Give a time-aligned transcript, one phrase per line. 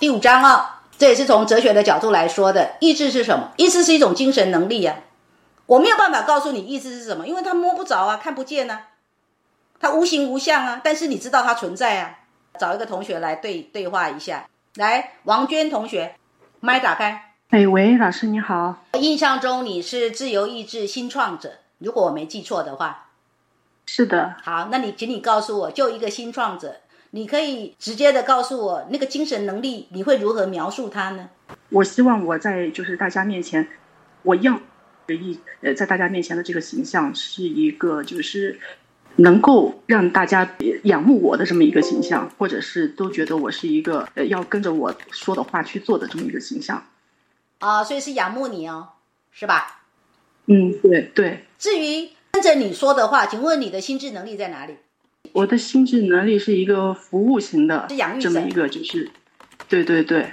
[0.00, 2.76] 第五章啊，这也是从哲学的角度来说的。
[2.78, 3.50] 意志是什么？
[3.56, 4.94] 意志是一种精神能力呀。
[5.66, 8.90] 我没有办法告诉你意志是什么，因为它摸不着啊，看不见啊，
[9.80, 10.80] 它无形无相啊。
[10.84, 12.14] 但是你知道它存在啊。
[12.60, 16.14] 找一个同学来对对话一下，来，王娟同学，
[16.60, 17.34] 麦打开。
[17.50, 18.76] 哎，喂，老师你好。
[18.94, 23.10] 印象中你是自由意志新创者，如果我没记错的话。
[23.86, 24.34] 是的。
[24.42, 26.76] 好，那你请你告诉我，就一个新创者，
[27.10, 31.30] 你可以直接的告诉我那个精神能力，你会如何描述它呢？
[31.70, 33.66] 我希望我在就是大家面前，
[34.22, 34.60] 我要
[35.06, 38.60] 的意呃，在大家面前的这个形象是一个就是
[39.16, 46.84] 能够让大家仰慕我的这么一个形象，或者是都觉得我是一个呃要跟着我说的话去做的这么一个形象。
[47.58, 48.88] 啊，所以是仰慕你哦，
[49.32, 49.80] 是吧？
[50.46, 51.46] 嗯，对对。
[51.58, 54.76] 至于跟着你说的话，请问你的心智能力在哪里？
[55.32, 59.10] 我的心智能力是一个服务型的，是养育这么一个，就是，
[59.68, 60.30] 对对对。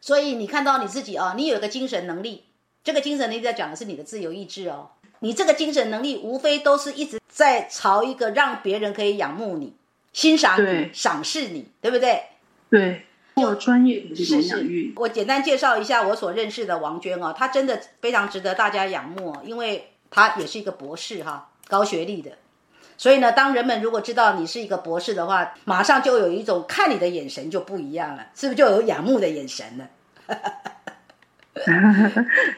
[0.00, 2.44] 所以你看到你自己哦，你有一个精神能力，
[2.82, 4.90] 这个精神能力在讲的是你的自由意志哦。
[5.20, 9.74] 你这个精神能力无非都是一直在朝一个让别人可以仰慕你、
[10.12, 12.22] 欣赏你、赏识你，对不对？
[12.70, 13.06] 对。
[13.34, 22.32] 做专业的这种养育，我简单介绍一下我所认识的王娟哦，她真的非常值得大家仰慕哦，因为她也是一个博士哈，高学历的。
[23.02, 29.88] 所以呢，当人们如果知道你是一个博士的话，马上就有一种看你的眼神就不一样了，是不是就有仰慕的眼神了？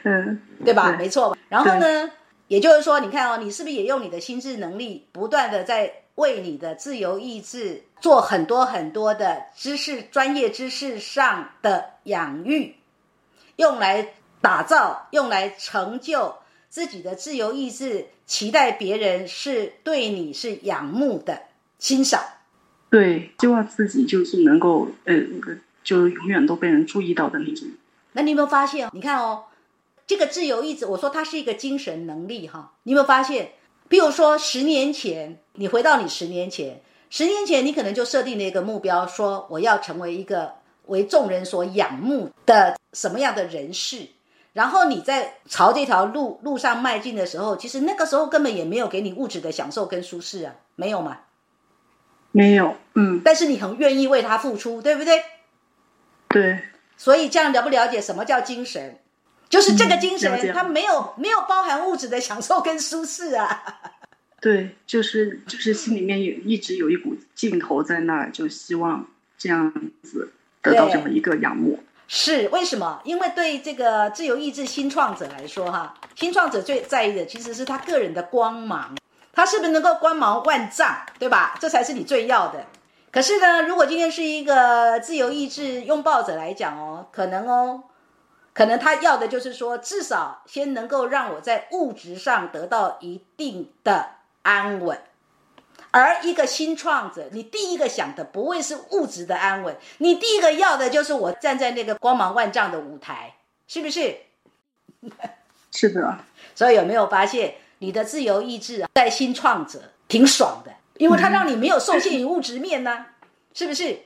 [0.03, 0.95] 嗯，对吧？
[0.99, 1.37] 没错吧。
[1.49, 2.11] 然后呢，
[2.47, 7.83] 也就是说，你看哦，你是不是也用你的心智能力，不断的在为你的自由意志？
[7.99, 12.75] 做很多很多的知识、专业知识上的养育，
[13.55, 14.09] 用来
[14.41, 16.35] 打造、用来成就
[16.75, 21.43] 自己的自由意志，期待别人是对你是仰慕的、
[21.79, 22.21] 欣赏。
[22.89, 25.15] 对，希望自己就是能够，呃，
[25.85, 27.65] 就永远都被人注意到的那种。
[28.11, 28.89] 那你有没有发现？
[28.91, 29.45] 你看哦，
[30.05, 32.73] 这个自由意志，我说它是一个精神能力哈。
[32.83, 33.53] 你有没有发现？
[33.87, 36.81] 比如说十年前，你回到你十年前。
[37.09, 40.51] 十年前，你可能就设定了一个目标，说我要成为一个
[40.87, 44.07] 为众人所仰慕的什么样的人士。
[44.55, 51.17] 然后你在朝这条路路上迈进的时候，其实那个时候根本也没有给你物质的享受跟舒适啊，没有吗？
[52.31, 53.21] 没有，嗯。
[53.21, 55.21] 但是你很愿意为他付出，对不对？
[56.29, 56.59] 对。
[56.95, 58.97] 所以这样了不了解什么叫精神？
[59.49, 63.61] 就是这个精神，它没有没有包含物质的享受跟舒适啊。
[64.39, 69.05] 对，就是就是心里面有一直有一股劲头在那儿，就希望
[69.37, 71.83] 这样子得到这么一个仰慕。
[72.07, 73.01] 是为什么？
[73.03, 78.95] 因为对这个自由意志新创者来说，哈，新创者最在意的其实是他个人的光芒，
[79.33, 81.57] 他是不是能够光芒万丈，对吧？
[81.59, 82.65] 这才是你最要的。
[83.11, 87.83] 可是呢，如果今天是一个自由意志拥抱者来讲哦，可能哦，
[88.53, 94.09] 可能他要的就是说，至少先能够让我在物质上得到一定的。
[94.47, 95.01] 安稳，
[95.95, 103.35] 而一个新创者，你第一个想的不会是物质的安稳，你第一个要的就是我站在那个光芒万丈的舞台，
[103.65, 104.17] 是不是？
[105.71, 106.17] 是的。
[106.53, 113.05] 所以有没有发现，你的自由意志啊，在新创者挺爽的，因为它让你没有受限于物质面呢，
[113.53, 113.99] 是不是？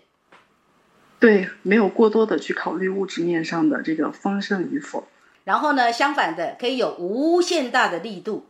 [1.19, 5.07] 对，没有过多的去考虑物质面上的这个丰盛与否。
[5.43, 8.45] 然后呢，相反的，可以有无限大的力度。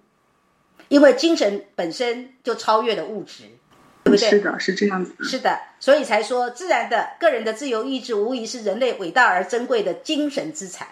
[0.90, 3.44] 因为精神本身就超越了物质，
[4.04, 4.30] 对不对？
[4.30, 5.16] 是的，是这样子。
[5.24, 10.88] 是的，所以才说自然的个人的自由意志，无疑是人类伟大而珍贵的精神资产。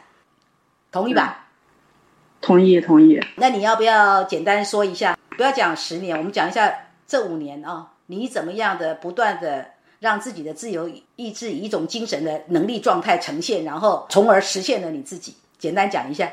[0.91, 1.47] 同意吧？
[2.40, 3.19] 同意，同意。
[3.36, 5.18] 那你要不要简单说一下？
[5.36, 6.72] 不要讲十年，我们讲一下
[7.07, 15.36] 这五年啊，你怎么样的不断的让自己的自由意志以一种精神的能力状态呈现，然后从而实现了你自己。
[15.57, 16.31] 简单讲一下。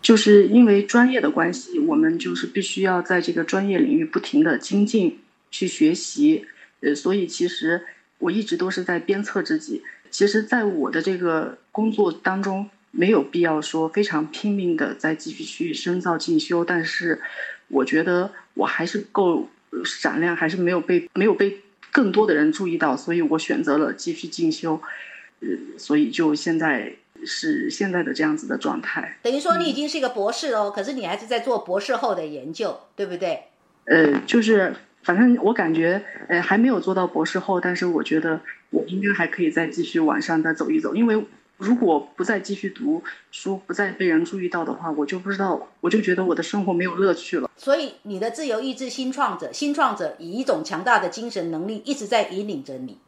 [0.00, 5.18] 就是因为专业的关系，我们就是必须要在这个专业领域不停的精进
[5.50, 6.46] 去学习，
[6.80, 7.82] 呃，所以其实
[8.18, 9.82] 我一直都是在鞭策自己。
[10.10, 17.20] 其实，在我的这个工作当中，没有必要说非常拼命的再继续去深造进修，但是
[17.66, 19.50] 我觉得我还是够
[19.84, 21.58] 闪亮，还是没有被没有被
[21.92, 24.80] 更多的人注意到，所以我选择了继续进修，
[25.40, 26.94] 呃，所以就现在。
[27.24, 33.44] 是现在的这样子的状态，等于说你已经是一个博士哦，可是你还是在做博士后的研究，对不对？
[33.84, 41.24] 呃，就是反正我感觉，呃，还没有做到博士后，但是我觉得我应该还可以再继续往上再走一走，因为
[41.56, 47.50] 如果不再继续读书，不再被人注意到的话，我就不知道，我就觉得我的生活没有乐趣了。
[47.56, 52.98] 所以你的自由意志新创者，新创者以一种强大的精神能力一直在引领着你。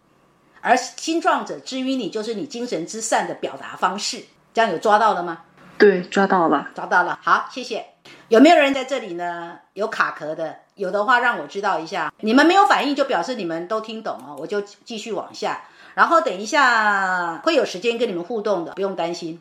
[0.61, 4.25] 而心壮者之于你就是你精神之善的表达方式。
[4.53, 5.43] 这样有抓到了吗？
[5.79, 7.19] 对，抓到了，抓到了。
[7.23, 7.87] 好，谢谢。
[8.29, 9.59] 有没有人在这里呢？
[9.75, 12.13] 有卡壳的，有的话让我知道一下。
[12.21, 15.63] 你们没有反应，就表示你们都听懂哦，我就继续往下。
[15.95, 19.41] 然后等一下会有时间跟你们互动的，不用担心。